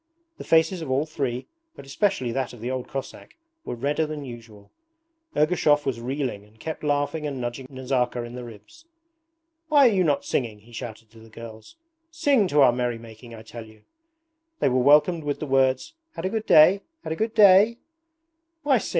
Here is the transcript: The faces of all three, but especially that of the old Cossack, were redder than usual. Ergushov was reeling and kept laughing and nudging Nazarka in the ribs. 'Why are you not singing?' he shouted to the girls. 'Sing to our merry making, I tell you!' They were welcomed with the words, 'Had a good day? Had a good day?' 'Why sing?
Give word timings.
The 0.39 0.43
faces 0.43 0.81
of 0.81 0.89
all 0.89 1.05
three, 1.05 1.45
but 1.75 1.85
especially 1.85 2.31
that 2.31 2.53
of 2.53 2.59
the 2.59 2.71
old 2.71 2.87
Cossack, 2.87 3.35
were 3.63 3.75
redder 3.75 4.07
than 4.07 4.25
usual. 4.25 4.71
Ergushov 5.37 5.85
was 5.85 6.01
reeling 6.01 6.43
and 6.43 6.59
kept 6.59 6.83
laughing 6.83 7.27
and 7.27 7.39
nudging 7.39 7.67
Nazarka 7.69 8.23
in 8.23 8.33
the 8.33 8.43
ribs. 8.43 8.85
'Why 9.67 9.87
are 9.87 9.91
you 9.93 10.03
not 10.03 10.25
singing?' 10.25 10.61
he 10.61 10.71
shouted 10.71 11.11
to 11.11 11.19
the 11.19 11.29
girls. 11.29 11.75
'Sing 12.09 12.47
to 12.47 12.61
our 12.61 12.71
merry 12.71 12.97
making, 12.97 13.35
I 13.35 13.43
tell 13.43 13.67
you!' 13.67 13.83
They 14.59 14.69
were 14.69 14.79
welcomed 14.81 15.23
with 15.23 15.39
the 15.39 15.45
words, 15.45 15.93
'Had 16.15 16.25
a 16.25 16.29
good 16.29 16.47
day? 16.47 16.81
Had 17.03 17.13
a 17.13 17.15
good 17.15 17.35
day?' 17.35 17.77
'Why 18.63 18.79
sing? 18.79 18.89